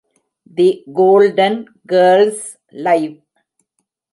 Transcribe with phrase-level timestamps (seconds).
[0.57, 0.67] The
[0.93, 1.59] Golden
[1.85, 2.47] Girls:
[2.85, 3.15] live!